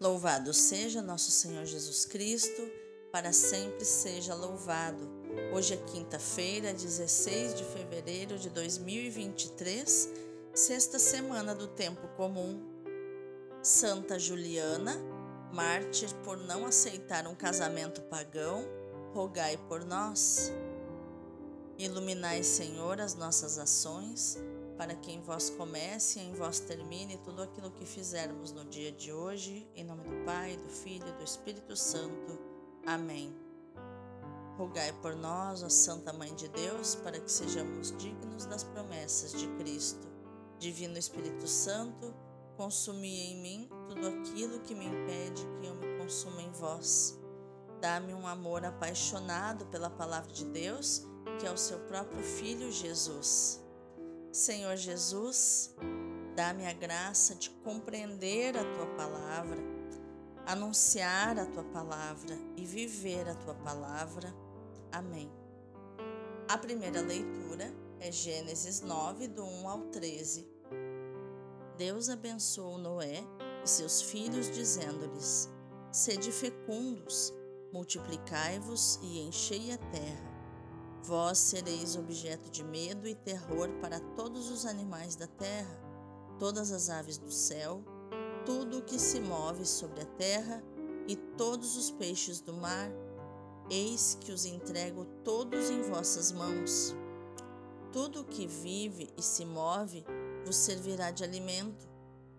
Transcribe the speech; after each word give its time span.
Louvado 0.00 0.54
seja 0.54 1.02
nosso 1.02 1.28
Senhor 1.32 1.66
Jesus 1.66 2.04
Cristo, 2.04 2.62
para 3.10 3.32
sempre 3.32 3.84
seja 3.84 4.32
louvado. 4.32 5.10
Hoje 5.52 5.74
é 5.74 5.76
quinta-feira, 5.76 6.72
16 6.72 7.56
de 7.56 7.64
fevereiro 7.64 8.38
de 8.38 8.48
2023, 8.48 10.08
sexta 10.54 11.00
semana 11.00 11.52
do 11.52 11.66
tempo 11.66 12.06
comum. 12.16 12.62
Santa 13.60 14.20
Juliana, 14.20 14.96
mártir 15.52 16.14
por 16.22 16.36
não 16.36 16.64
aceitar 16.64 17.26
um 17.26 17.34
casamento 17.34 18.00
pagão, 18.02 18.64
rogai 19.12 19.56
por 19.68 19.84
nós. 19.84 20.52
Iluminai, 21.76 22.44
Senhor, 22.44 23.00
as 23.00 23.16
nossas 23.16 23.58
ações 23.58 24.38
para 24.78 24.94
que 24.94 25.10
em 25.10 25.20
vós 25.20 25.50
comece 25.50 26.20
e 26.20 26.22
em 26.22 26.32
vós 26.32 26.60
termine 26.60 27.18
tudo 27.18 27.42
aquilo 27.42 27.72
que 27.72 27.84
fizermos 27.84 28.52
no 28.52 28.64
dia 28.64 28.92
de 28.92 29.12
hoje, 29.12 29.68
em 29.74 29.82
nome 29.82 30.04
do 30.04 30.24
Pai, 30.24 30.56
do 30.56 30.68
Filho 30.68 31.08
e 31.08 31.12
do 31.12 31.24
Espírito 31.24 31.76
Santo. 31.76 32.38
Amém. 32.86 33.36
Rogai 34.56 34.92
por 35.02 35.16
nós, 35.16 35.60
Santa 35.72 36.12
Mãe 36.12 36.32
de 36.34 36.48
Deus, 36.48 36.94
para 36.94 37.18
que 37.18 37.30
sejamos 37.30 37.90
dignos 37.96 38.46
das 38.46 38.62
promessas 38.62 39.32
de 39.32 39.48
Cristo. 39.56 40.06
Divino 40.60 40.96
Espírito 40.96 41.48
Santo, 41.48 42.14
consumi 42.56 43.32
em 43.32 43.42
mim 43.42 43.68
tudo 43.88 44.06
aquilo 44.06 44.60
que 44.60 44.76
me 44.76 44.86
impede 44.86 45.42
que 45.60 45.66
eu 45.66 45.74
me 45.74 45.98
consuma 45.98 46.40
em 46.40 46.50
vós. 46.52 47.18
Dá-me 47.80 48.14
um 48.14 48.26
amor 48.26 48.64
apaixonado 48.64 49.66
pela 49.66 49.90
palavra 49.90 50.32
de 50.32 50.44
Deus, 50.44 51.04
que 51.40 51.46
é 51.46 51.50
o 51.50 51.56
seu 51.56 51.80
próprio 51.80 52.22
Filho 52.22 52.70
Jesus. 52.70 53.67
Senhor 54.32 54.76
Jesus, 54.76 55.74
dá-me 56.36 56.66
a 56.66 56.72
graça 56.72 57.34
de 57.34 57.48
compreender 57.50 58.56
a 58.58 58.74
tua 58.74 58.86
palavra, 58.94 59.58
anunciar 60.46 61.38
a 61.38 61.46
tua 61.46 61.64
palavra 61.64 62.36
e 62.54 62.64
viver 62.64 63.26
a 63.26 63.34
tua 63.34 63.54
palavra. 63.54 64.34
Amém. 64.92 65.32
A 66.46 66.58
primeira 66.58 67.00
leitura 67.00 67.72
é 68.00 68.12
Gênesis 68.12 68.82
9, 68.82 69.28
do 69.28 69.44
1 69.44 69.68
ao 69.68 69.80
13. 69.86 70.46
Deus 71.78 72.10
abençoou 72.10 72.76
Noé 72.76 73.24
e 73.64 73.68
seus 73.68 74.02
filhos, 74.02 74.50
dizendo-lhes: 74.50 75.48
Sede 75.90 76.30
fecundos, 76.32 77.32
multiplicai-vos 77.72 78.98
e 79.02 79.20
enchei 79.20 79.72
a 79.72 79.78
terra 79.78 80.37
Vós 81.02 81.38
sereis 81.38 81.96
objeto 81.96 82.50
de 82.50 82.62
medo 82.64 83.08
e 83.08 83.14
terror 83.14 83.70
para 83.80 84.00
todos 84.00 84.50
os 84.50 84.66
animais 84.66 85.16
da 85.16 85.26
terra, 85.26 85.80
todas 86.38 86.70
as 86.72 86.90
aves 86.90 87.16
do 87.16 87.30
céu, 87.30 87.82
tudo 88.44 88.78
o 88.78 88.82
que 88.82 88.98
se 88.98 89.20
move 89.20 89.64
sobre 89.64 90.02
a 90.02 90.06
terra 90.06 90.62
e 91.06 91.16
todos 91.16 91.76
os 91.76 91.90
peixes 91.90 92.40
do 92.40 92.52
mar. 92.52 92.90
Eis 93.70 94.16
que 94.20 94.32
os 94.32 94.44
entrego 94.44 95.04
todos 95.24 95.70
em 95.70 95.82
vossas 95.82 96.32
mãos. 96.32 96.94
Tudo 97.92 98.20
o 98.20 98.24
que 98.24 98.46
vive 98.46 99.08
e 99.16 99.22
se 99.22 99.44
move 99.44 100.04
vos 100.44 100.56
servirá 100.56 101.10
de 101.10 101.24
alimento. 101.24 101.88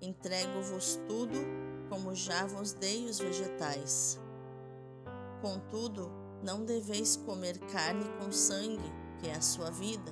Entrego-vos 0.02 1.00
tudo, 1.08 1.38
como 1.90 2.16
já 2.16 2.46
vos 2.46 2.74
dei 2.74 3.06
os 3.06 3.20
vegetais. 3.20 4.20
Contudo, 5.42 6.12
não 6.44 6.64
deveis 6.64 7.18
comer 7.18 7.58
carne 7.72 8.06
com 8.20 8.32
sangue, 8.32 8.92
que 9.20 9.28
é 9.28 9.36
a 9.36 9.42
sua 9.42 9.70
vida. 9.70 10.12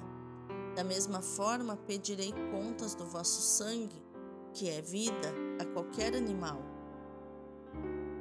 Da 0.76 0.84
mesma 0.84 1.22
forma, 1.22 1.78
pedirei 1.88 2.34
contas 2.52 2.94
do 2.94 3.06
vosso 3.06 3.42
sangue, 3.42 4.02
que 4.54 4.70
é 4.70 4.82
vida, 4.82 5.34
a 5.60 5.66
qualquer 5.66 6.14
animal. 6.14 6.62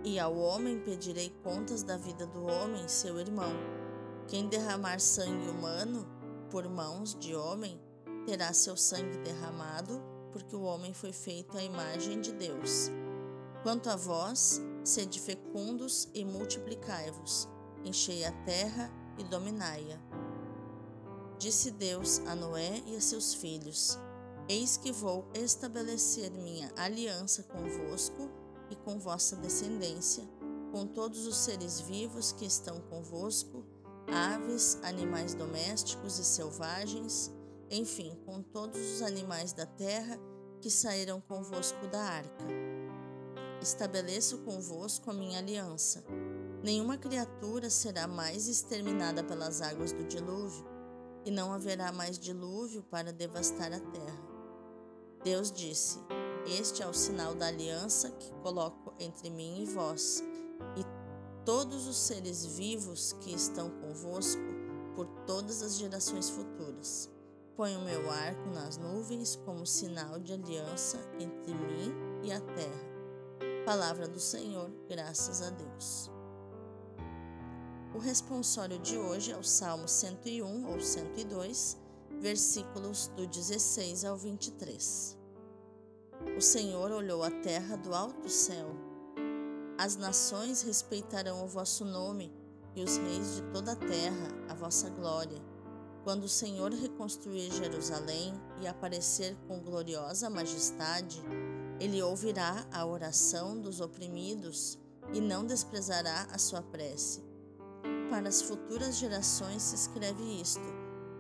E 0.04 0.18
ao 0.18 0.36
homem 0.36 0.80
pedirei 0.80 1.30
contas 1.42 1.82
da 1.82 1.96
vida 1.96 2.26
do 2.26 2.46
homem, 2.46 2.86
seu 2.86 3.18
irmão. 3.18 3.52
Quem 4.28 4.48
derramar 4.48 5.00
sangue 5.00 5.48
humano 5.48 6.06
por 6.50 6.68
mãos 6.68 7.14
de 7.14 7.34
homem, 7.34 7.80
terá 8.24 8.52
seu 8.52 8.76
sangue 8.76 9.18
derramado, 9.18 10.00
porque 10.30 10.54
o 10.54 10.62
homem 10.62 10.94
foi 10.94 11.12
feito 11.12 11.58
à 11.58 11.62
imagem 11.62 12.20
de 12.20 12.32
Deus. 12.32 12.90
Quanto 13.62 13.90
a 13.90 13.96
vós, 13.96 14.60
sede 14.84 15.20
fecundos 15.20 16.08
e 16.14 16.24
multiplicai-vos 16.24 17.48
enchei 17.86 18.24
a 18.24 18.32
terra 18.44 18.90
e 19.18 19.24
dominai-a. 19.24 19.98
Disse 21.38 21.70
Deus 21.70 22.18
a 22.26 22.34
Noé 22.34 22.82
e 22.86 22.96
a 22.96 23.00
seus 23.00 23.34
filhos: 23.34 23.98
Eis 24.48 24.76
que 24.76 24.90
vou 24.90 25.30
estabelecer 25.34 26.30
minha 26.32 26.70
aliança 26.76 27.42
convosco 27.44 28.28
e 28.70 28.76
com 28.76 28.98
vossa 28.98 29.36
descendência, 29.36 30.24
com 30.72 30.86
todos 30.86 31.26
os 31.26 31.36
seres 31.36 31.80
vivos 31.80 32.32
que 32.32 32.44
estão 32.44 32.80
convosco, 32.80 33.64
aves, 34.08 34.78
animais 34.82 35.34
domésticos 35.34 36.18
e 36.18 36.24
selvagens, 36.24 37.30
enfim, 37.70 38.16
com 38.24 38.42
todos 38.42 38.80
os 38.80 39.02
animais 39.02 39.52
da 39.52 39.66
terra 39.66 40.18
que 40.60 40.70
saíram 40.70 41.20
convosco 41.20 41.86
da 41.88 42.00
arca. 42.00 42.44
Estabeleço 43.60 44.38
convosco 44.38 45.10
a 45.10 45.14
minha 45.14 45.38
aliança 45.38 46.04
Nenhuma 46.66 46.98
criatura 46.98 47.70
será 47.70 48.08
mais 48.08 48.48
exterminada 48.48 49.22
pelas 49.22 49.62
águas 49.62 49.92
do 49.92 50.02
dilúvio, 50.02 50.66
e 51.24 51.30
não 51.30 51.52
haverá 51.52 51.92
mais 51.92 52.18
dilúvio 52.18 52.82
para 52.82 53.12
devastar 53.12 53.72
a 53.72 53.78
terra. 53.78 54.20
Deus 55.22 55.52
disse: 55.52 56.00
Este 56.44 56.82
é 56.82 56.86
o 56.88 56.92
sinal 56.92 57.36
da 57.36 57.46
aliança 57.46 58.10
que 58.10 58.32
coloco 58.42 58.92
entre 58.98 59.30
mim 59.30 59.62
e 59.62 59.66
vós, 59.66 60.24
e 60.76 60.82
todos 61.44 61.86
os 61.86 61.98
seres 61.98 62.44
vivos 62.44 63.12
que 63.20 63.32
estão 63.32 63.70
convosco 63.70 64.42
por 64.96 65.06
todas 65.24 65.62
as 65.62 65.78
gerações 65.78 66.28
futuras. 66.28 67.08
Ponho 67.54 67.80
meu 67.82 68.10
arco 68.10 68.48
nas 68.48 68.76
nuvens 68.76 69.36
como 69.36 69.64
sinal 69.64 70.18
de 70.18 70.32
aliança 70.32 70.98
entre 71.20 71.54
mim 71.54 71.94
e 72.24 72.32
a 72.32 72.40
terra. 72.40 72.96
Palavra 73.64 74.08
do 74.08 74.18
Senhor, 74.18 74.68
graças 74.88 75.42
a 75.42 75.50
Deus. 75.50 76.15
O 77.96 77.98
responsório 77.98 78.78
de 78.78 78.98
hoje 78.98 79.32
é 79.32 79.36
o 79.38 79.42
Salmo 79.42 79.88
101 79.88 80.70
ou 80.70 80.78
102, 80.78 81.78
versículos 82.20 83.08
do 83.16 83.26
16 83.26 84.04
ao 84.04 84.18
23. 84.18 85.16
O 86.36 86.40
Senhor 86.42 86.90
olhou 86.90 87.22
a 87.22 87.30
terra 87.30 87.74
do 87.74 87.94
alto 87.94 88.28
céu. 88.28 88.68
As 89.78 89.96
nações 89.96 90.60
respeitarão 90.60 91.42
o 91.42 91.48
vosso 91.48 91.86
nome 91.86 92.30
e 92.74 92.84
os 92.84 92.98
reis 92.98 93.36
de 93.36 93.42
toda 93.44 93.72
a 93.72 93.76
terra 93.76 94.28
a 94.46 94.52
vossa 94.52 94.90
glória. 94.90 95.42
Quando 96.04 96.24
o 96.24 96.28
Senhor 96.28 96.70
reconstruir 96.74 97.50
Jerusalém 97.50 98.34
e 98.60 98.66
aparecer 98.66 99.34
com 99.48 99.58
gloriosa 99.58 100.28
majestade, 100.28 101.22
ele 101.80 102.02
ouvirá 102.02 102.66
a 102.70 102.84
oração 102.84 103.58
dos 103.58 103.80
oprimidos 103.80 104.78
e 105.14 105.20
não 105.22 105.46
desprezará 105.46 106.26
a 106.30 106.36
sua 106.36 106.60
prece 106.60 107.25
para 108.10 108.28
as 108.28 108.42
futuras 108.42 108.96
gerações 108.96 109.62
se 109.62 109.74
escreve 109.74 110.22
isto: 110.40 110.64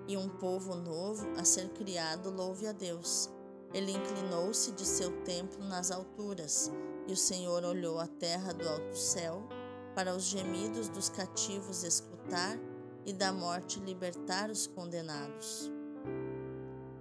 e 0.08 0.16
um 0.16 0.28
povo 0.28 0.74
novo 0.74 1.26
a 1.36 1.44
ser 1.44 1.68
criado 1.70 2.30
louve 2.30 2.66
a 2.66 2.72
Deus. 2.72 3.30
Ele 3.74 3.92
inclinou-se 3.92 4.72
de 4.72 4.86
seu 4.86 5.10
templo 5.22 5.64
nas 5.64 5.90
alturas, 5.90 6.70
e 7.06 7.12
o 7.12 7.16
Senhor 7.16 7.64
olhou 7.64 7.98
a 7.98 8.06
terra 8.06 8.52
do 8.52 8.66
alto 8.68 8.96
céu, 8.96 9.46
para 9.94 10.14
os 10.14 10.24
gemidos 10.24 10.88
dos 10.88 11.08
cativos 11.08 11.82
escutar 11.82 12.58
e 13.04 13.12
da 13.12 13.32
morte 13.32 13.80
libertar 13.80 14.50
os 14.50 14.66
condenados. 14.66 15.70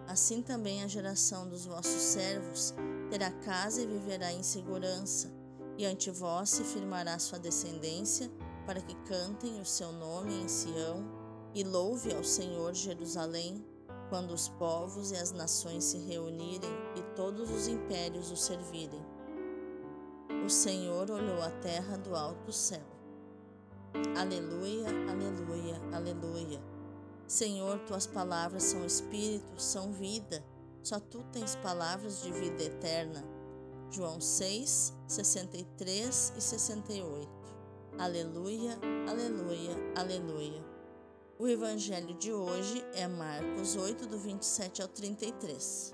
Assim 0.08 0.42
também 0.42 0.84
a 0.84 0.88
geração 0.88 1.48
dos 1.48 1.66
vossos 1.66 2.02
servos 2.02 2.74
terá 3.10 3.32
casa 3.32 3.82
e 3.82 3.88
viverá 3.88 4.32
em 4.32 4.44
segurança, 4.44 5.32
e 5.78 5.86
ante 5.86 6.10
vós 6.10 6.50
se 6.50 6.64
firmará 6.64 7.20
sua 7.20 7.40
descendência 7.40 8.32
para 8.66 8.82
que 8.82 8.96
cantem 9.08 9.60
o 9.60 9.66
seu 9.66 9.92
nome 9.92 10.34
em 10.34 10.48
Sião 10.48 11.04
e 11.54 11.64
louve 11.64 12.14
ao 12.14 12.24
Senhor 12.24 12.74
Jerusalém, 12.74 13.66
quando 14.10 14.32
os 14.32 14.50
povos 14.50 15.12
e 15.12 15.16
as 15.16 15.32
nações 15.32 15.84
se 15.84 15.98
reunirem 15.98 16.70
e 16.96 17.02
todos 17.16 17.50
os 17.50 17.68
impérios 17.68 18.32
o 18.32 18.38
servirem. 18.38 19.04
O 20.46 20.50
Senhor 20.50 21.10
olhou 21.10 21.42
a 21.42 21.50
terra 21.50 21.98
do 21.98 22.16
alto 22.16 22.52
céu. 22.52 22.86
Aleluia, 24.18 24.88
aleluia, 25.10 25.82
aleluia. 25.94 26.62
Senhor, 27.28 27.80
tuas 27.80 28.06
palavras 28.06 28.64
são 28.64 28.86
espírito, 28.86 29.60
são 29.60 29.92
vida. 29.92 30.44
Só 30.84 31.00
tu 31.00 31.24
tens 31.32 31.56
palavras 31.56 32.22
de 32.22 32.32
vida 32.32 32.64
eterna. 32.64 33.26
João 33.90 34.22
6, 34.22 34.94
63 35.08 36.34
e 36.38 36.42
68. 36.42 37.35
Aleluia, 37.98 38.78
aleluia, 39.08 39.74
aleluia. 39.96 40.62
O 41.40 41.48
evangelho 41.48 42.14
de 42.16 42.34
hoje 42.34 42.84
é 42.94 43.08
Marcos 43.08 43.78
8, 43.78 44.06
do 44.06 44.20
27 44.20 44.82
ao 44.82 44.90
33. 44.90 45.94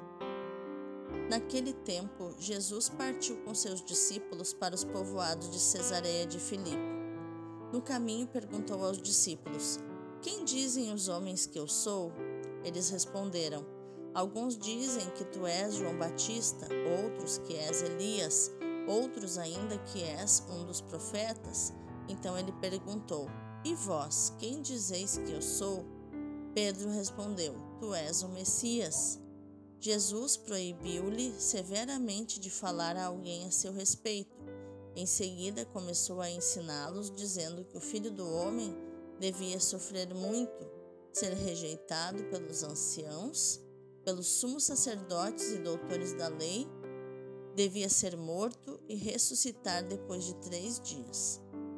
Naquele 1.30 1.74
tempo, 1.74 2.34
Jesus 2.40 2.90
partiu 2.90 3.38
com 3.44 3.54
seus 3.54 3.86
discípulos 3.86 4.52
para 4.52 4.74
os 4.74 4.84
povoados 4.84 5.52
de 5.52 5.60
Cesareia 5.60 6.26
de 6.26 6.40
Filipe. 6.40 6.76
No 7.72 7.84
caminho, 7.84 8.28
perguntou 8.28 8.84
aos 8.84 9.00
discípulos: 9.00 9.80
Quem 10.24 10.44
dizem 10.44 10.92
os 10.92 11.08
homens 11.08 11.46
que 11.46 11.60
eu 11.60 11.68
sou? 11.68 12.12
Eles 12.64 12.90
responderam: 12.90 13.64
Alguns 14.16 14.58
dizem 14.58 15.08
que 15.12 15.24
tu 15.26 15.46
és 15.46 15.76
João 15.76 15.96
Batista, 16.00 16.68
outros 17.04 17.38
que 17.38 17.56
és 17.56 17.84
Elias, 17.84 18.52
outros 18.88 19.38
ainda 19.38 19.78
que 19.78 20.02
és 20.02 20.44
um 20.50 20.66
dos 20.66 20.82
profetas. 20.82 21.72
Então 22.08 22.38
ele 22.38 22.52
perguntou: 22.54 23.28
E 23.64 23.74
vós, 23.74 24.34
quem 24.40 24.62
dizeis 24.62 25.18
que 25.18 25.32
eu 25.32 25.42
sou? 25.42 25.86
Pedro 26.54 26.90
respondeu: 26.90 27.56
Tu 27.80 27.94
és 27.94 28.24
o 28.24 28.30
Messias. 28.30 29.20
Jesus 29.80 30.38
proibiu-lhe 30.38 31.34
severamente 31.40 32.40
de 32.40 32.52
falar 32.52 32.96
a 32.96 33.06
alguém 33.06 33.46
a 33.46 33.52
seu 33.52 33.74
respeito. 33.74 34.38
Em 34.96 35.06
seguida, 35.06 35.66
começou 35.66 36.22
a 36.22 36.30
ensiná-los, 36.30 37.10
dizendo 37.10 37.64
que 37.64 37.78
o 37.78 37.82
filho 37.82 38.12
do 38.12 38.30
homem 38.30 38.76
devia 39.20 39.60
sofrer 39.60 40.14
muito, 40.14 40.70
ser 41.12 41.34
rejeitado 41.34 42.24
pelos 42.26 42.62
anciãos, 42.62 43.60
pelos 44.04 44.28
sumos 44.28 44.66
sacerdotes 44.66 45.52
e 45.52 45.58
doutores 45.58 46.14
da 46.14 46.28
lei, 46.28 46.68
devia 47.56 47.90
ser 47.90 48.16
morto 48.16 48.80
e 48.88 48.96
ressuscitar 48.96 49.84
depois 49.84 50.24
de 50.24 50.36
três 50.36 50.80
dias. 50.80 51.41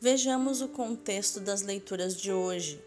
Vejamos 0.00 0.60
o 0.62 0.68
contexto 0.68 1.40
das 1.40 1.62
leituras 1.62 2.16
de 2.16 2.32
hoje. 2.32 2.80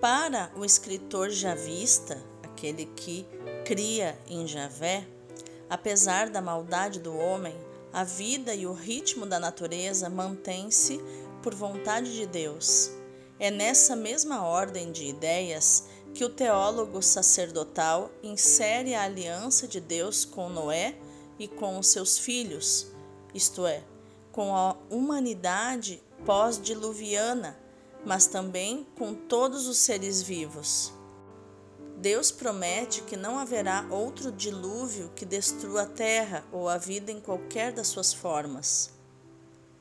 Para 0.00 0.50
o 0.56 0.64
escritor 0.64 1.30
javista, 1.30 2.20
aquele 2.42 2.86
que 2.96 3.24
cria 3.64 4.18
em 4.26 4.44
Javé, 4.44 5.06
apesar 5.70 6.28
da 6.28 6.42
maldade 6.42 6.98
do 6.98 7.16
homem, 7.16 7.54
a 7.92 8.02
vida 8.02 8.52
e 8.52 8.66
o 8.66 8.72
ritmo 8.72 9.24
da 9.24 9.38
natureza 9.38 10.10
mantém-se 10.10 11.00
por 11.44 11.54
vontade 11.54 12.12
de 12.12 12.26
Deus. 12.26 12.90
É 13.38 13.48
nessa 13.48 13.94
mesma 13.94 14.44
ordem 14.44 14.90
de 14.90 15.06
ideias 15.06 15.84
que 16.12 16.24
o 16.24 16.28
teólogo 16.28 17.00
sacerdotal 17.02 18.10
insere 18.20 18.96
a 18.96 19.04
aliança 19.04 19.68
de 19.68 19.78
Deus 19.78 20.24
com 20.24 20.48
Noé 20.48 20.98
e 21.38 21.46
com 21.46 21.78
os 21.78 21.86
seus 21.86 22.18
filhos, 22.18 22.88
isto 23.32 23.64
é, 23.64 23.84
com 24.32 24.56
a 24.56 24.76
humanidade 24.90 26.02
pós-diluviana, 26.26 27.56
mas 28.04 28.26
também 28.26 28.84
com 28.98 29.14
todos 29.14 29.68
os 29.68 29.78
seres 29.78 30.20
vivos. 30.20 30.92
Deus 31.96 32.30
promete 32.30 33.00
que 33.02 33.16
não 33.16 33.38
haverá 33.38 33.86
outro 33.90 34.30
dilúvio 34.30 35.10
que 35.14 35.24
destrua 35.24 35.82
a 35.82 35.86
terra 35.86 36.44
ou 36.52 36.68
a 36.68 36.76
vida 36.76 37.10
em 37.10 37.20
qualquer 37.20 37.72
das 37.72 37.86
suas 37.86 38.12
formas. 38.12 38.90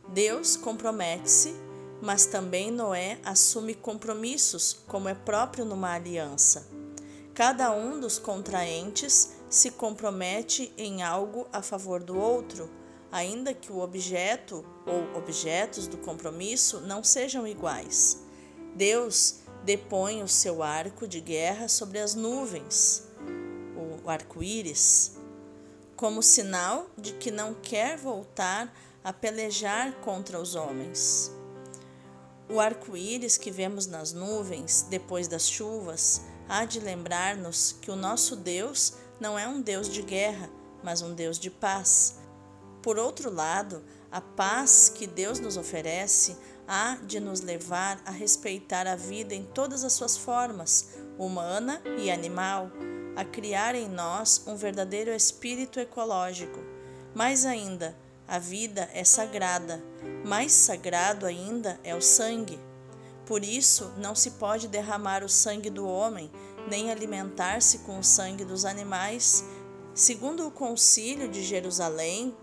Deus 0.08 0.56
compromete-se, 0.56 1.54
mas 2.02 2.26
também 2.26 2.72
Noé 2.72 3.20
assume 3.26 3.74
compromissos, 3.74 4.78
como 4.88 5.10
é 5.10 5.16
próprio 5.16 5.66
numa 5.66 5.94
aliança. 5.94 6.68
Cada 7.34 7.72
um 7.72 8.00
dos 8.00 8.18
contraentes 8.18 9.32
se 9.50 9.72
compromete 9.72 10.72
em 10.78 11.04
algo 11.04 11.48
a 11.52 11.62
favor 11.62 12.02
do 12.02 12.18
outro, 12.18 12.70
ainda 13.16 13.54
que 13.54 13.72
o 13.72 13.80
objeto 13.80 14.66
ou 14.86 15.18
objetos 15.18 15.88
do 15.88 15.98
compromisso 15.98 16.82
não 16.82 17.02
sejam 17.02 17.48
iguais. 17.48 18.22
Deus 18.76 19.38
depõe 19.64 20.22
o 20.22 20.28
seu 20.28 20.62
arco 20.62 21.08
de 21.08 21.22
guerra 21.22 21.70
sobre 21.70 21.98
as 22.00 22.14
nuvens, 22.14 23.08
o 24.04 24.10
arco-íris, 24.10 25.14
como 25.96 26.22
sinal 26.22 26.90
de 26.98 27.14
que 27.14 27.32
não 27.32 27.54
quer 27.54 27.98
voltar 27.98 28.78
a 29.02 29.14
pelejar 29.14 29.94
contra 30.02 30.38
os 30.38 30.54
homens. 30.54 31.32
O 32.50 32.60
arco-íris 32.60 33.38
que 33.38 33.50
vemos 33.50 33.88
nas 33.88 34.12
nuvens 34.12 34.86
depois 34.90 35.30
das 35.30 35.48
chuvas 35.48 36.20
há 36.50 36.66
de 36.66 36.82
lembrar-nos 36.82 37.78
que 37.82 37.90
o 37.90 37.96
nosso 37.96 38.36
Deus 38.36 38.96
não 39.22 39.40
é 39.40 39.48
um 39.48 39.62
Deus 39.62 39.88
de 39.88 40.02
guerra, 40.02 40.50
mas 40.84 41.02
um 41.02 41.14
Deus 41.14 41.40
de 41.40 41.50
paz. 41.50 42.25
Por 42.86 43.00
outro 43.00 43.34
lado, 43.34 43.84
a 44.12 44.22
paz 44.22 44.92
que 44.94 45.08
Deus 45.08 45.40
nos 45.40 45.58
oferece 45.58 46.38
há 46.68 47.00
de 47.02 47.20
nos 47.20 47.42
levar 47.42 48.00
a 48.06 48.12
respeitar 48.12 48.86
a 48.86 48.96
vida 48.96 49.34
em 49.34 49.44
todas 49.44 49.84
as 49.84 49.94
suas 49.94 50.16
formas, 50.16 50.90
humana 51.18 51.82
e 51.98 52.12
animal, 52.12 52.70
a 53.16 53.26
criar 53.26 53.74
em 53.74 53.90
nós 53.90 54.44
um 54.46 54.56
verdadeiro 54.56 55.10
espírito 55.10 55.80
ecológico. 55.80 56.60
Mais 57.16 57.44
ainda, 57.44 57.98
a 58.28 58.38
vida 58.38 58.88
é 58.94 59.04
sagrada, 59.04 59.84
mais 60.24 60.52
sagrado 60.52 61.26
ainda 61.26 61.80
é 61.84 61.96
o 61.96 62.02
sangue. 62.04 62.60
Por 63.26 63.44
isso, 63.44 63.92
não 63.98 64.14
se 64.14 64.30
pode 64.30 64.68
derramar 64.68 65.24
o 65.24 65.30
sangue 65.30 65.72
do 65.72 65.88
homem, 65.88 66.32
nem 66.70 66.92
alimentar-se 66.92 67.80
com 67.80 67.98
o 67.98 68.04
sangue 68.04 68.46
dos 68.46 68.64
animais. 68.64 69.44
Segundo 69.96 70.46
o 70.46 70.52
Concílio 70.52 71.28
de 71.28 71.42
Jerusalém, 71.42 72.36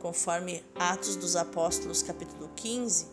conforme 0.00 0.64
Atos 0.74 1.14
dos 1.14 1.36
Apóstolos, 1.36 2.02
capítulo 2.02 2.50
15, 2.56 3.06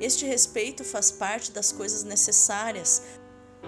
este 0.00 0.26
respeito 0.26 0.82
faz 0.84 1.10
parte 1.10 1.52
das 1.52 1.70
coisas 1.70 2.02
necessárias 2.02 3.02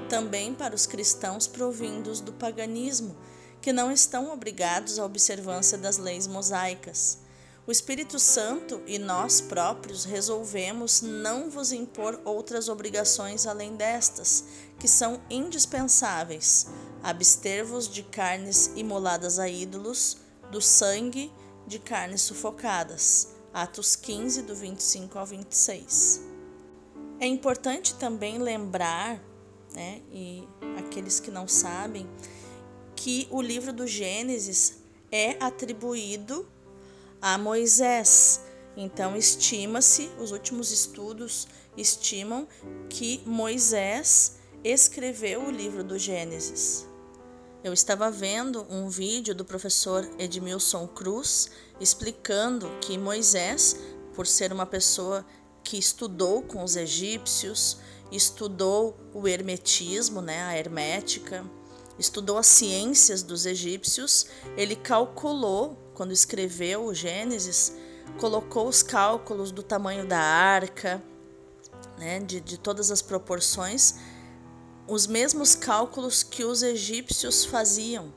também 0.08 0.54
para 0.54 0.74
os 0.74 0.86
cristãos 0.86 1.46
provindos 1.46 2.20
do 2.20 2.32
paganismo, 2.32 3.16
que 3.60 3.72
não 3.72 3.90
estão 3.92 4.32
obrigados 4.32 4.98
à 4.98 5.04
observância 5.04 5.78
das 5.78 5.96
leis 5.96 6.26
mosaicas. 6.26 7.18
O 7.66 7.72
Espírito 7.72 8.18
Santo 8.18 8.82
e 8.86 8.98
nós 8.98 9.40
próprios 9.40 10.04
resolvemos 10.04 11.00
não 11.00 11.48
vos 11.48 11.72
impor 11.72 12.20
outras 12.24 12.68
obrigações 12.68 13.46
além 13.46 13.74
destas, 13.74 14.44
que 14.78 14.86
são 14.86 15.18
indispensáveis: 15.30 16.66
abster-vos 17.02 17.88
de 17.88 18.02
carnes 18.02 18.70
imoladas 18.76 19.38
a 19.38 19.48
ídolos, 19.48 20.18
do 20.50 20.60
sangue 20.60 21.32
de 21.66 21.78
carnes 21.78 22.22
sufocadas 22.22 23.34
Atos 23.54 23.94
15, 23.94 24.42
do 24.42 24.56
25 24.56 25.16
ao 25.16 25.24
26. 25.24 26.22
É 27.20 27.26
importante 27.26 27.94
também 27.94 28.38
lembrar, 28.38 29.22
né, 29.72 30.02
e 30.10 30.46
aqueles 30.76 31.20
que 31.20 31.30
não 31.30 31.46
sabem, 31.46 32.08
que 32.96 33.28
o 33.30 33.40
livro 33.40 33.72
do 33.72 33.86
Gênesis 33.86 34.78
é 35.10 35.36
atribuído 35.38 36.48
a 37.22 37.38
Moisés. 37.38 38.40
Então, 38.76 39.16
estima-se, 39.16 40.10
os 40.18 40.32
últimos 40.32 40.72
estudos 40.72 41.46
estimam 41.76 42.48
que 42.90 43.22
Moisés 43.24 44.38
escreveu 44.64 45.44
o 45.44 45.50
livro 45.50 45.84
do 45.84 45.96
Gênesis. 45.96 46.88
Eu 47.64 47.72
estava 47.72 48.10
vendo 48.10 48.66
um 48.68 48.90
vídeo 48.90 49.34
do 49.34 49.42
professor 49.42 50.06
Edmilson 50.18 50.86
Cruz 50.86 51.50
explicando 51.80 52.70
que 52.82 52.98
Moisés, 52.98 53.80
por 54.12 54.26
ser 54.26 54.52
uma 54.52 54.66
pessoa 54.66 55.24
que 55.62 55.78
estudou 55.78 56.42
com 56.42 56.62
os 56.62 56.76
egípcios, 56.76 57.78
estudou 58.12 59.00
o 59.14 59.26
hermetismo, 59.26 60.20
né, 60.20 60.42
a 60.42 60.58
hermética, 60.58 61.42
estudou 61.98 62.36
as 62.36 62.48
ciências 62.48 63.22
dos 63.22 63.46
egípcios, 63.46 64.26
ele 64.58 64.76
calculou, 64.76 65.90
quando 65.94 66.12
escreveu 66.12 66.84
o 66.84 66.92
Gênesis, 66.92 67.72
colocou 68.20 68.68
os 68.68 68.82
cálculos 68.82 69.50
do 69.50 69.62
tamanho 69.62 70.06
da 70.06 70.20
arca, 70.20 71.02
né, 71.96 72.20
de, 72.20 72.42
de 72.42 72.58
todas 72.58 72.90
as 72.90 73.00
proporções 73.00 73.94
os 74.86 75.06
mesmos 75.06 75.54
cálculos 75.54 76.22
que 76.22 76.44
os 76.44 76.62
egípcios 76.62 77.44
faziam, 77.44 78.12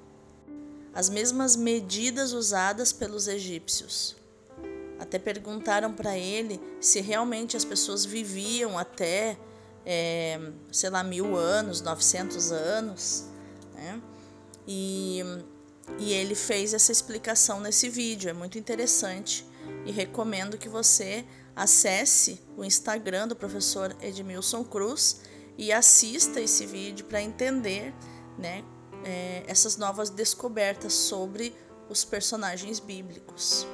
as 0.93 1.09
mesmas 1.09 1.55
medidas 1.55 2.33
usadas 2.33 2.91
pelos 2.91 3.27
egípcios. 3.27 4.15
Até 4.99 5.19
perguntaram 5.19 5.93
para 5.93 6.17
ele 6.17 6.59
se 6.81 7.01
realmente 7.01 7.55
as 7.55 7.63
pessoas 7.63 8.03
viviam 8.03 8.77
até, 8.77 9.37
é, 9.85 10.39
sei 10.71 10.89
lá, 10.89 11.03
mil 11.03 11.35
anos, 11.35 11.81
900 11.81 12.51
anos. 12.51 13.25
Né? 13.75 14.01
E 14.67 15.23
E 15.99 16.11
ele 16.11 16.35
fez 16.35 16.73
essa 16.73 16.91
explicação 16.91 17.59
nesse 17.59 17.89
vídeo, 17.89 18.29
é 18.29 18.33
muito 18.33 18.57
interessante 18.59 19.45
e 19.85 19.91
recomendo 19.91 20.57
que 20.57 20.67
você 20.67 21.25
acesse 21.55 22.41
o 22.57 22.63
Instagram 22.63 23.27
do 23.27 23.35
professor 23.35 23.95
Edmilson 24.01 24.63
Cruz 24.63 25.21
e 25.57 25.71
assista 25.71 26.39
esse 26.39 26.65
vídeo 26.65 27.05
para 27.05 27.21
entender 27.21 27.93
né, 28.37 28.63
é, 29.03 29.43
essas 29.47 29.77
novas 29.77 30.09
descobertas 30.09 30.93
sobre 30.93 31.55
os 31.89 32.05
personagens 32.05 32.79
bíblicos. 32.79 33.65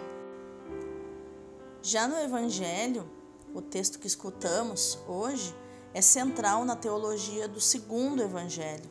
Já 1.82 2.08
no 2.08 2.18
Evangelho, 2.18 3.10
o 3.54 3.62
texto 3.62 4.00
que 4.00 4.08
escutamos 4.08 4.98
hoje 5.08 5.54
é 5.94 6.02
central 6.02 6.64
na 6.64 6.76
teologia 6.76 7.48
do 7.48 7.60
segundo 7.60 8.24
Evangelho. 8.24 8.90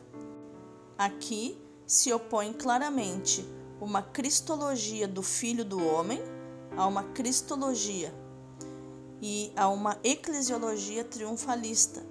Aqui 0.97 1.59
se 1.87 2.13
opõe 2.13 2.53
claramente 2.53 3.45
uma 3.81 4.01
cristologia 4.01 5.07
do 5.07 5.21
Filho 5.21 5.65
do 5.65 5.85
Homem 5.85 6.21
a 6.77 6.87
uma 6.87 7.03
cristologia 7.03 8.13
e 9.21 9.51
a 9.55 9.67
uma 9.67 9.97
eclesiologia 10.03 11.03
triunfalista, 11.03 12.05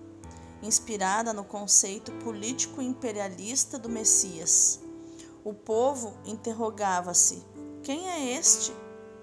inspirada 0.62 1.32
no 1.32 1.44
conceito 1.44 2.12
político 2.12 2.80
imperialista 2.80 3.78
do 3.78 3.88
Messias. 3.88 4.80
O 5.44 5.52
povo 5.52 6.14
interrogava-se: 6.24 7.44
quem 7.82 8.08
é 8.08 8.38
este? 8.38 8.72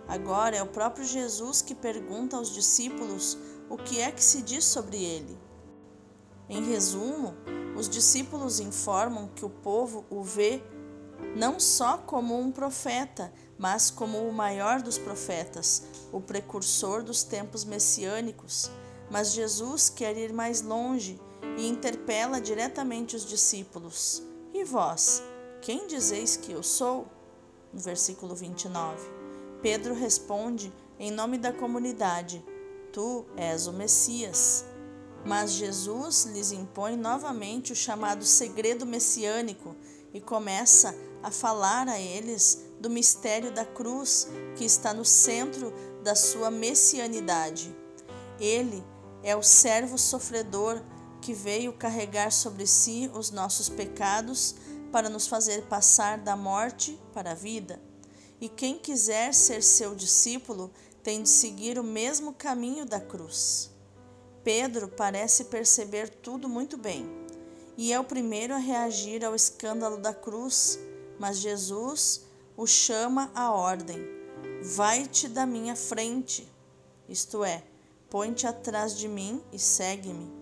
Agora 0.07 0.57
é 0.57 0.63
o 0.63 0.67
próprio 0.67 1.05
Jesus 1.05 1.61
que 1.61 1.73
pergunta 1.73 2.35
aos 2.35 2.53
discípulos 2.53 3.37
o 3.69 3.77
que 3.77 4.01
é 4.01 4.11
que 4.11 4.23
se 4.23 4.41
diz 4.41 4.65
sobre 4.65 4.97
ele. 4.97 5.37
Em 6.49 6.65
resumo, 6.65 7.35
os 7.77 7.87
discípulos 7.87 8.59
informam 8.59 9.27
que 9.29 9.45
o 9.45 9.49
povo 9.49 10.03
o 10.09 10.23
vê 10.23 10.61
não 11.35 11.59
só 11.59 11.97
como 11.97 12.37
um 12.39 12.51
profeta, 12.51 13.31
mas 13.57 13.91
como 13.91 14.17
o 14.17 14.33
maior 14.33 14.81
dos 14.81 14.97
profetas, 14.97 15.83
o 16.11 16.19
precursor 16.19 17.03
dos 17.03 17.23
tempos 17.23 17.63
messiânicos. 17.63 18.71
Mas 19.11 19.33
Jesus 19.33 19.89
quer 19.89 20.17
ir 20.17 20.33
mais 20.33 20.61
longe 20.61 21.19
e 21.57 21.67
interpela 21.67 22.39
diretamente 22.39 23.15
os 23.15 23.25
discípulos: 23.25 24.23
E 24.53 24.63
vós, 24.63 25.23
quem 25.61 25.87
dizeis 25.87 26.37
que 26.37 26.51
eu 26.51 26.63
sou? 26.63 27.07
No 27.73 27.79
versículo 27.79 28.35
29. 28.35 28.97
Pedro 29.61 29.93
responde 29.93 30.71
em 30.97 31.11
nome 31.11 31.37
da 31.37 31.51
comunidade: 31.51 32.43
Tu 32.91 33.25
és 33.35 33.67
o 33.67 33.73
Messias. 33.73 34.65
Mas 35.25 35.51
Jesus 35.51 36.25
lhes 36.25 36.51
impõe 36.51 36.95
novamente 36.95 37.73
o 37.73 37.75
chamado 37.75 38.23
segredo 38.23 38.85
messiânico 38.85 39.75
e 40.13 40.21
começa 40.21 40.95
a 41.21 41.29
falar 41.29 41.87
a 41.89 41.99
eles 41.99 42.65
do 42.79 42.89
mistério 42.89 43.51
da 43.51 43.65
cruz 43.65 44.29
que 44.55 44.63
está 44.63 44.93
no 44.93 45.03
centro 45.03 45.73
da 46.03 46.15
sua 46.15 46.49
messianidade. 46.49 47.75
Ele 48.39 48.81
é 49.21 49.35
o 49.35 49.43
servo 49.43 49.97
sofredor 49.97 50.81
que 51.21 51.33
veio 51.33 51.73
carregar 51.73 52.31
sobre 52.31 52.65
si 52.65 53.09
os 53.13 53.31
nossos 53.31 53.69
pecados 53.69 54.55
para 54.91 55.09
nos 55.09 55.27
fazer 55.27 55.63
passar 55.63 56.17
da 56.17 56.35
morte 56.35 56.99
para 57.13 57.31
a 57.31 57.35
vida. 57.35 57.79
E 58.41 58.47
quem 58.47 58.79
quiser 58.79 59.33
ser 59.33 59.61
seu 59.61 59.93
discípulo 59.93 60.71
tem 61.03 61.23
de 61.23 61.29
seguir 61.29 61.77
o 61.77 61.83
mesmo 61.83 62.33
caminho 62.33 62.85
da 62.85 62.99
cruz. 62.99 63.69
Pedro 64.43 64.87
parece 64.87 65.45
perceber 65.45 66.09
tudo 66.09 66.47
muito 66.47 66.77
bem 66.77 67.19
e 67.77 67.93
é 67.93 67.99
o 67.99 68.03
primeiro 68.03 68.53
a 68.53 68.57
reagir 68.57 69.23
ao 69.23 69.33
escândalo 69.33 69.97
da 69.97 70.13
cruz, 70.13 70.77
mas 71.17 71.37
Jesus 71.37 72.25
o 72.57 72.67
chama 72.67 73.31
à 73.33 73.51
ordem: 73.51 74.05
Vai-te 74.75 75.29
da 75.29 75.45
minha 75.45 75.77
frente, 75.77 76.45
isto 77.07 77.41
é, 77.41 77.63
põe-te 78.09 78.45
atrás 78.45 78.97
de 78.97 79.07
mim 79.07 79.41
e 79.53 79.57
segue-me. 79.57 80.38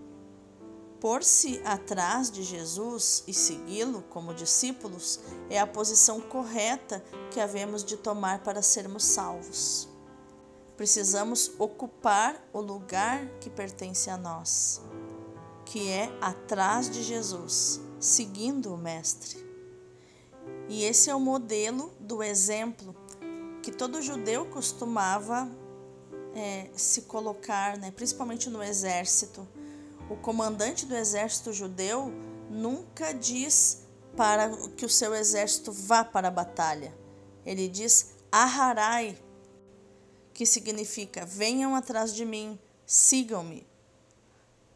Pôr-se 1.00 1.60
atrás 1.64 2.28
de 2.28 2.42
Jesus 2.42 3.22
e 3.26 3.32
segui-lo 3.32 4.02
como 4.10 4.34
discípulos 4.34 5.20
é 5.48 5.58
a 5.58 5.66
posição 5.66 6.20
correta 6.20 7.04
que 7.30 7.40
havemos 7.40 7.84
de 7.84 7.96
tomar 7.96 8.42
para 8.42 8.62
sermos 8.62 9.04
salvos. 9.04 9.88
Precisamos 10.76 11.52
ocupar 11.56 12.48
o 12.52 12.60
lugar 12.60 13.26
que 13.40 13.48
pertence 13.48 14.10
a 14.10 14.16
nós, 14.16 14.80
que 15.64 15.88
é 15.88 16.10
atrás 16.20 16.90
de 16.90 17.02
Jesus, 17.02 17.80
seguindo 18.00 18.74
o 18.74 18.76
Mestre. 18.76 19.46
E 20.68 20.82
esse 20.84 21.10
é 21.10 21.14
o 21.14 21.20
modelo 21.20 21.92
do 22.00 22.22
exemplo 22.22 22.94
que 23.62 23.70
todo 23.70 24.02
judeu 24.02 24.46
costumava 24.46 25.48
é, 26.34 26.70
se 26.74 27.02
colocar, 27.02 27.78
né, 27.78 27.90
principalmente 27.90 28.50
no 28.50 28.62
exército 28.62 29.46
o 30.10 30.16
comandante 30.16 30.86
do 30.86 30.96
exército 30.96 31.52
judeu 31.52 32.12
nunca 32.50 33.12
diz 33.12 33.82
para 34.16 34.50
que 34.76 34.84
o 34.84 34.88
seu 34.88 35.14
exército 35.14 35.70
vá 35.70 36.04
para 36.04 36.28
a 36.28 36.30
batalha. 36.30 36.96
Ele 37.44 37.68
diz 37.68 38.14
Aharai, 38.32 39.18
que 40.32 40.46
significa 40.46 41.24
venham 41.24 41.74
atrás 41.74 42.14
de 42.14 42.24
mim, 42.24 42.58
sigam-me. 42.86 43.66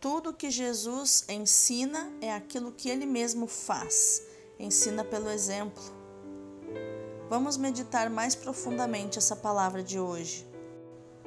Tudo 0.01 0.35
que 0.35 0.51
Jesus 0.51 1.25
ensina 1.29 2.13
é 2.21 2.33
aquilo 2.33 2.73
que 2.73 2.89
ele 2.89 3.07
mesmo 3.07 3.47
faz, 3.47 4.23
ensina 4.59 5.05
pelo 5.05 5.31
exemplo. 5.31 5.83
Vamos 7.29 7.57
meditar 7.57 8.11
mais 8.11 8.35
profundamente 8.35 9.19
essa 9.19 9.35
palavra 9.35 9.83
de 9.83 9.99
hoje. 9.99 10.47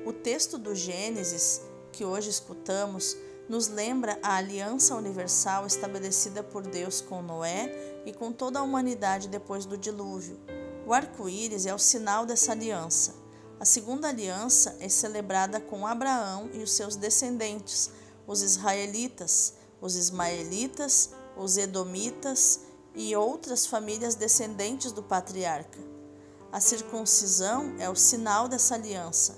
O 0.06 0.14
texto 0.14 0.58
do 0.58 0.76
Gênesis 0.76 1.62
que 1.92 2.04
hoje 2.04 2.30
escutamos 2.30 3.18
nos 3.48 3.68
lembra 3.68 4.18
a 4.24 4.36
aliança 4.36 4.96
universal 4.96 5.68
estabelecida 5.68 6.44
por 6.44 6.66
Deus 6.66 7.02
com 7.02 7.22
Noé 7.22 8.02
e 8.06 8.12
com 8.14 8.32
toda 8.32 8.60
a 8.60 8.64
humanidade 8.64 9.28
depois 9.28 9.66
do 9.66 9.78
dilúvio. 9.78 10.40
O 10.86 10.94
arco-íris 10.94 11.66
é 11.66 11.74
o 11.74 11.80
sinal 11.80 12.26
dessa 12.26 12.52
aliança. 12.52 13.16
A 13.60 13.66
segunda 13.66 14.10
aliança 14.10 14.76
é 14.80 14.90
celebrada 14.90 15.60
com 15.60 15.88
Abraão 15.88 16.50
e 16.54 16.62
os 16.62 16.72
seus 16.72 16.96
descendentes, 16.96 17.92
os 18.28 18.42
israelitas, 18.42 19.54
os 19.80 19.96
ismaelitas, 19.96 21.12
os 21.38 21.58
edomitas 21.58 22.62
e 22.96 23.16
outras 23.16 23.66
famílias 23.66 24.16
descendentes 24.16 24.92
do 24.92 25.04
patriarca. 25.04 25.80
A 26.52 26.60
circuncisão 26.60 27.76
é 27.80 27.90
o 27.90 27.96
sinal 27.96 28.48
dessa 28.48 28.76
aliança, 28.76 29.38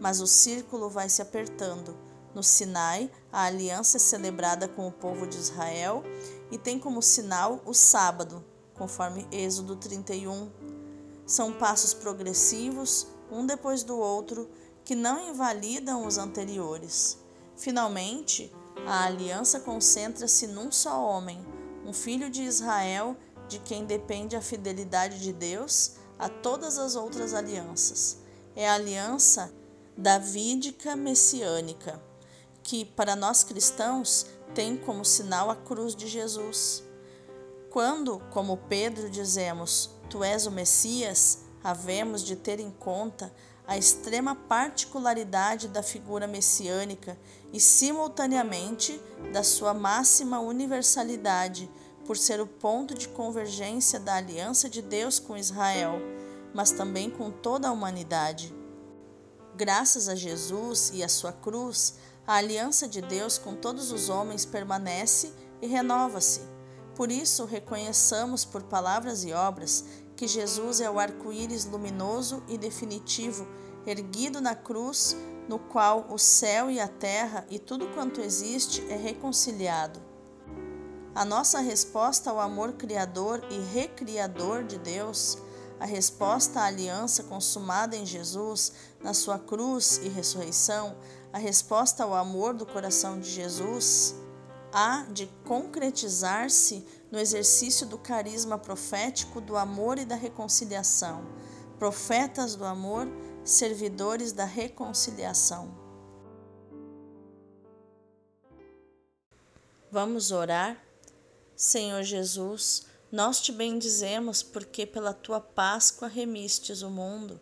mas 0.00 0.20
o 0.20 0.26
círculo 0.26 0.90
vai 0.90 1.08
se 1.08 1.22
apertando 1.22 2.06
no 2.36 2.42
Sinai, 2.42 3.10
a 3.32 3.44
aliança 3.44 3.96
é 3.96 3.98
celebrada 3.98 4.68
com 4.68 4.86
o 4.86 4.92
povo 4.92 5.26
de 5.26 5.38
Israel 5.38 6.04
e 6.50 6.58
tem 6.58 6.78
como 6.78 7.00
sinal 7.00 7.62
o 7.64 7.72
sábado, 7.72 8.44
conforme 8.74 9.26
Êxodo 9.32 9.74
31. 9.74 10.50
São 11.24 11.54
passos 11.54 11.94
progressivos, 11.94 13.06
um 13.32 13.46
depois 13.46 13.82
do 13.82 13.96
outro, 13.96 14.50
que 14.84 14.94
não 14.94 15.30
invalidam 15.30 16.06
os 16.06 16.18
anteriores. 16.18 17.18
Finalmente, 17.56 18.54
a 18.86 19.06
aliança 19.06 19.58
concentra-se 19.58 20.46
num 20.46 20.70
só 20.70 21.02
homem, 21.02 21.42
um 21.86 21.92
filho 21.94 22.28
de 22.28 22.42
Israel, 22.42 23.16
de 23.48 23.58
quem 23.60 23.86
depende 23.86 24.36
a 24.36 24.42
fidelidade 24.42 25.20
de 25.20 25.32
Deus 25.32 25.92
a 26.18 26.28
todas 26.28 26.76
as 26.76 26.96
outras 26.96 27.32
alianças. 27.32 28.18
É 28.54 28.68
a 28.68 28.74
aliança 28.74 29.50
davídica 29.96 30.94
messiânica 30.94 32.04
que 32.66 32.84
para 32.84 33.14
nós 33.14 33.44
cristãos 33.44 34.26
tem 34.52 34.76
como 34.76 35.04
sinal 35.04 35.52
a 35.52 35.54
cruz 35.54 35.94
de 35.94 36.08
Jesus. 36.08 36.82
Quando, 37.70 38.20
como 38.32 38.56
Pedro, 38.56 39.08
dizemos: 39.08 39.90
Tu 40.10 40.24
és 40.24 40.46
o 40.46 40.50
Messias, 40.50 41.44
havemos 41.62 42.24
de 42.24 42.34
ter 42.34 42.58
em 42.58 42.72
conta 42.72 43.32
a 43.68 43.78
extrema 43.78 44.34
particularidade 44.34 45.68
da 45.68 45.80
figura 45.80 46.26
messiânica 46.26 47.16
e, 47.52 47.60
simultaneamente, 47.60 49.00
da 49.32 49.44
sua 49.44 49.72
máxima 49.72 50.40
universalidade, 50.40 51.70
por 52.04 52.16
ser 52.16 52.40
o 52.40 52.48
ponto 52.48 52.94
de 52.94 53.06
convergência 53.08 54.00
da 54.00 54.16
aliança 54.16 54.68
de 54.68 54.82
Deus 54.82 55.20
com 55.20 55.36
Israel, 55.36 56.00
mas 56.52 56.72
também 56.72 57.10
com 57.10 57.30
toda 57.30 57.68
a 57.68 57.72
humanidade. 57.72 58.52
Graças 59.54 60.08
a 60.08 60.16
Jesus 60.16 60.90
e 60.92 61.02
a 61.02 61.08
sua 61.08 61.32
cruz, 61.32 61.94
a 62.26 62.34
aliança 62.34 62.88
de 62.88 63.00
Deus 63.00 63.38
com 63.38 63.54
todos 63.54 63.92
os 63.92 64.08
homens 64.08 64.44
permanece 64.44 65.32
e 65.62 65.66
renova-se. 65.66 66.40
Por 66.94 67.12
isso, 67.12 67.44
reconheçamos 67.44 68.44
por 68.44 68.64
palavras 68.64 69.24
e 69.24 69.32
obras 69.32 69.84
que 70.16 70.26
Jesus 70.26 70.80
é 70.80 70.90
o 70.90 70.98
arco-íris 70.98 71.66
luminoso 71.66 72.42
e 72.48 72.56
definitivo, 72.58 73.46
erguido 73.86 74.40
na 74.40 74.54
cruz, 74.54 75.16
no 75.46 75.58
qual 75.58 76.06
o 76.10 76.18
céu 76.18 76.70
e 76.70 76.80
a 76.80 76.88
terra 76.88 77.46
e 77.48 77.58
tudo 77.58 77.86
quanto 77.88 78.20
existe 78.20 78.84
é 78.90 78.96
reconciliado. 78.96 80.02
A 81.14 81.24
nossa 81.24 81.60
resposta 81.60 82.30
ao 82.30 82.40
amor 82.40 82.72
criador 82.72 83.42
e 83.50 83.58
recriador 83.72 84.64
de 84.64 84.78
Deus 84.78 85.38
a 85.78 85.84
resposta 85.84 86.60
à 86.60 86.64
aliança 86.64 87.22
consumada 87.24 87.96
em 87.96 88.06
Jesus, 88.06 88.72
na 89.02 89.12
sua 89.12 89.38
cruz 89.38 89.98
e 90.02 90.08
ressurreição, 90.08 90.96
a 91.32 91.38
resposta 91.38 92.02
ao 92.02 92.14
amor 92.14 92.54
do 92.54 92.64
coração 92.64 93.20
de 93.20 93.30
Jesus, 93.30 94.14
há 94.72 95.04
de 95.12 95.26
concretizar-se 95.44 96.86
no 97.10 97.18
exercício 97.18 97.86
do 97.86 97.98
carisma 97.98 98.58
profético 98.58 99.40
do 99.40 99.56
amor 99.56 99.98
e 99.98 100.04
da 100.04 100.16
reconciliação, 100.16 101.24
profetas 101.78 102.56
do 102.56 102.64
amor, 102.64 103.06
servidores 103.44 104.32
da 104.32 104.44
reconciliação. 104.44 105.86
Vamos 109.90 110.30
orar? 110.30 110.76
Senhor 111.54 112.02
Jesus, 112.02 112.85
nós 113.10 113.40
te 113.40 113.52
bendizemos 113.52 114.42
porque 114.42 114.84
pela 114.84 115.12
tua 115.12 115.40
Páscoa 115.40 116.08
remistes 116.08 116.82
o 116.82 116.90
mundo. 116.90 117.40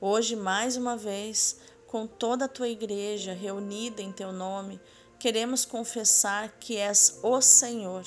Hoje, 0.00 0.36
mais 0.36 0.76
uma 0.76 0.96
vez, 0.96 1.58
com 1.86 2.06
toda 2.06 2.44
a 2.44 2.48
tua 2.48 2.68
igreja 2.68 3.32
reunida 3.32 4.02
em 4.02 4.12
teu 4.12 4.32
nome, 4.32 4.80
queremos 5.18 5.64
confessar 5.64 6.58
que 6.60 6.76
és 6.76 7.18
o 7.22 7.40
Senhor, 7.40 8.04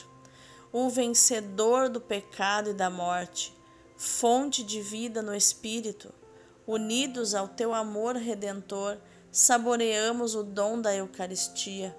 o 0.71 0.89
vencedor 0.89 1.89
do 1.89 1.99
pecado 1.99 2.69
e 2.69 2.73
da 2.73 2.89
morte, 2.89 3.53
fonte 3.97 4.63
de 4.63 4.81
vida 4.81 5.21
no 5.21 5.35
Espírito. 5.35 6.13
Unidos 6.65 7.33
ao 7.33 7.47
teu 7.47 7.73
amor 7.73 8.15
redentor, 8.15 8.97
saboreamos 9.31 10.35
o 10.35 10.43
dom 10.43 10.79
da 10.79 10.95
Eucaristia. 10.95 11.97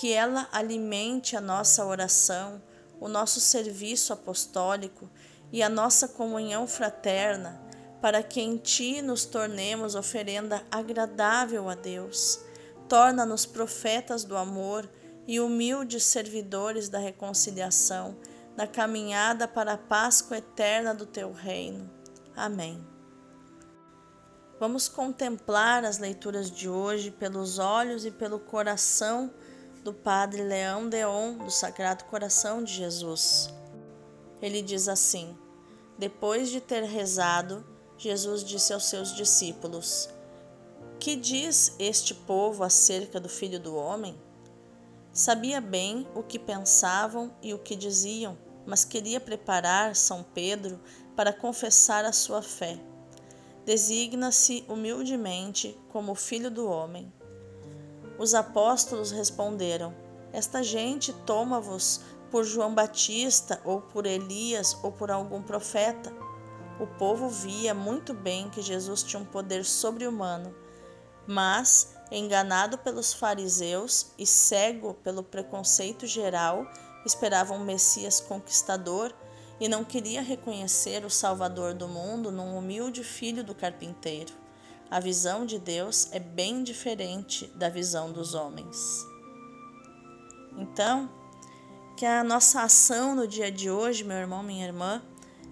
Que 0.00 0.12
ela 0.12 0.48
alimente 0.52 1.36
a 1.36 1.40
nossa 1.40 1.84
oração, 1.84 2.62
o 3.00 3.08
nosso 3.08 3.40
serviço 3.40 4.12
apostólico 4.12 5.08
e 5.52 5.62
a 5.62 5.68
nossa 5.68 6.08
comunhão 6.08 6.66
fraterna, 6.66 7.60
para 8.00 8.22
que 8.22 8.40
em 8.40 8.56
Ti 8.56 9.02
nos 9.02 9.24
tornemos 9.24 9.94
oferenda 9.94 10.62
agradável 10.70 11.68
a 11.68 11.74
Deus. 11.74 12.40
Torna-nos 12.88 13.44
profetas 13.44 14.24
do 14.24 14.36
amor 14.36 14.88
e 15.26 15.40
humildes 15.40 16.04
servidores 16.04 16.88
da 16.88 16.98
reconciliação, 16.98 18.16
na 18.56 18.66
caminhada 18.66 19.46
para 19.46 19.74
a 19.74 19.78
Páscoa 19.78 20.38
eterna 20.38 20.94
do 20.94 21.06
Teu 21.06 21.32
reino. 21.32 21.90
Amém. 22.34 22.84
Vamos 24.58 24.88
contemplar 24.88 25.84
as 25.84 25.98
leituras 25.98 26.50
de 26.50 26.68
hoje 26.68 27.12
pelos 27.12 27.58
olhos 27.58 28.04
e 28.04 28.10
pelo 28.10 28.40
coração 28.40 29.30
do 29.88 29.94
Padre 29.94 30.42
Leão 30.42 30.86
Deon, 30.86 31.38
do 31.38 31.50
Sagrado 31.50 32.04
Coração 32.04 32.62
de 32.62 32.74
Jesus. 32.74 33.48
Ele 34.42 34.60
diz 34.60 34.86
assim: 34.86 35.34
Depois 35.96 36.50
de 36.50 36.60
ter 36.60 36.82
rezado, 36.82 37.64
Jesus 37.96 38.44
disse 38.44 38.74
aos 38.74 38.84
seus 38.84 39.16
discípulos: 39.16 40.10
Que 41.00 41.16
diz 41.16 41.74
este 41.78 42.12
povo 42.12 42.64
acerca 42.64 43.18
do 43.18 43.30
Filho 43.30 43.58
do 43.58 43.74
Homem? 43.76 44.20
Sabia 45.10 45.58
bem 45.58 46.06
o 46.14 46.22
que 46.22 46.38
pensavam 46.38 47.34
e 47.40 47.54
o 47.54 47.58
que 47.58 47.74
diziam, 47.74 48.36
mas 48.66 48.84
queria 48.84 49.18
preparar 49.18 49.96
São 49.96 50.22
Pedro 50.22 50.78
para 51.16 51.32
confessar 51.32 52.04
a 52.04 52.12
sua 52.12 52.42
fé. 52.42 52.78
Designa-se 53.64 54.66
humildemente 54.68 55.74
como 55.88 56.14
Filho 56.14 56.50
do 56.50 56.68
Homem. 56.68 57.10
Os 58.18 58.34
apóstolos 58.34 59.12
responderam: 59.12 59.94
Esta 60.32 60.62
gente 60.62 61.12
toma-vos 61.12 62.00
por 62.30 62.44
João 62.44 62.74
Batista, 62.74 63.60
ou 63.64 63.80
por 63.80 64.04
Elias, 64.04 64.76
ou 64.82 64.90
por 64.90 65.10
algum 65.10 65.40
profeta. 65.40 66.12
O 66.80 66.86
povo 66.86 67.28
via 67.28 67.72
muito 67.72 68.12
bem 68.12 68.50
que 68.50 68.60
Jesus 68.60 69.02
tinha 69.02 69.22
um 69.22 69.24
poder 69.24 69.64
sobre-humano, 69.64 70.54
mas, 71.26 71.94
enganado 72.10 72.78
pelos 72.78 73.12
fariseus 73.12 74.12
e 74.18 74.26
cego 74.26 74.94
pelo 74.94 75.22
preconceito 75.22 76.06
geral, 76.06 76.66
esperava 77.04 77.54
um 77.54 77.64
Messias 77.64 78.20
conquistador 78.20 79.12
e 79.60 79.68
não 79.68 79.84
queria 79.84 80.22
reconhecer 80.22 81.04
o 81.04 81.10
Salvador 81.10 81.74
do 81.74 81.88
mundo 81.88 82.30
num 82.30 82.56
humilde 82.56 83.02
filho 83.02 83.42
do 83.42 83.54
carpinteiro. 83.54 84.32
A 84.90 85.00
visão 85.00 85.44
de 85.44 85.58
Deus 85.58 86.08
é 86.12 86.18
bem 86.18 86.62
diferente 86.62 87.46
da 87.54 87.68
visão 87.68 88.10
dos 88.10 88.34
homens. 88.34 89.04
Então, 90.56 91.10
que 91.96 92.06
a 92.06 92.24
nossa 92.24 92.62
ação 92.62 93.14
no 93.14 93.28
dia 93.28 93.52
de 93.52 93.70
hoje, 93.70 94.02
meu 94.02 94.16
irmão, 94.16 94.42
minha 94.42 94.64
irmã, 94.64 95.02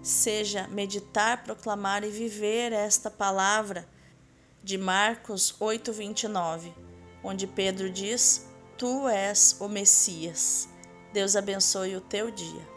seja 0.01 0.67
meditar, 0.69 1.43
proclamar 1.43 2.03
e 2.03 2.09
viver 2.09 2.71
esta 2.71 3.11
palavra 3.11 3.87
de 4.63 4.77
Marcos 4.77 5.53
8:29, 5.59 6.73
onde 7.23 7.45
Pedro 7.45 7.91
diz: 7.91 8.47
Tu 8.77 9.07
és 9.07 9.57
o 9.59 9.67
Messias. 9.67 10.67
Deus 11.13 11.35
abençoe 11.35 11.95
o 11.95 12.01
teu 12.01 12.31
dia. 12.31 12.76